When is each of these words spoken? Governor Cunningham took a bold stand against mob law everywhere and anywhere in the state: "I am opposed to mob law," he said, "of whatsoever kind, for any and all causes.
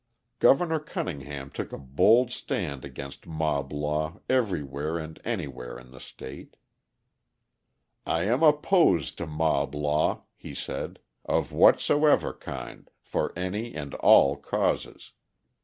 Governor 0.39 0.79
Cunningham 0.79 1.51
took 1.51 1.71
a 1.71 1.77
bold 1.77 2.31
stand 2.31 2.83
against 2.83 3.27
mob 3.27 3.71
law 3.71 4.17
everywhere 4.27 4.97
and 4.97 5.19
anywhere 5.23 5.77
in 5.77 5.91
the 5.91 5.99
state: 5.99 6.55
"I 8.03 8.23
am 8.23 8.41
opposed 8.41 9.19
to 9.19 9.27
mob 9.27 9.75
law," 9.75 10.23
he 10.35 10.55
said, 10.55 10.97
"of 11.23 11.51
whatsoever 11.51 12.33
kind, 12.33 12.89
for 13.03 13.31
any 13.37 13.75
and 13.75 13.93
all 13.93 14.35
causes. 14.37 15.11